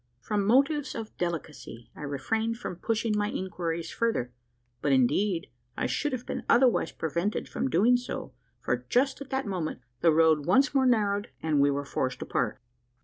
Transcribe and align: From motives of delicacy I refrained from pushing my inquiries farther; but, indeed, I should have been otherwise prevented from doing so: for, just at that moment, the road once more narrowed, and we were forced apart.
From 0.19 0.43
motives 0.47 0.95
of 0.95 1.15
delicacy 1.19 1.91
I 1.95 2.01
refrained 2.01 2.57
from 2.57 2.77
pushing 2.77 3.15
my 3.15 3.29
inquiries 3.29 3.91
farther; 3.91 4.33
but, 4.81 4.91
indeed, 4.91 5.51
I 5.77 5.85
should 5.85 6.11
have 6.11 6.25
been 6.25 6.41
otherwise 6.49 6.91
prevented 6.91 7.47
from 7.47 7.69
doing 7.69 7.97
so: 7.97 8.33
for, 8.61 8.83
just 8.89 9.21
at 9.21 9.29
that 9.29 9.45
moment, 9.45 9.81
the 9.99 10.11
road 10.11 10.47
once 10.47 10.73
more 10.73 10.87
narrowed, 10.87 11.29
and 11.43 11.59
we 11.59 11.69
were 11.69 11.85
forced 11.85 12.19
apart. 12.23 12.59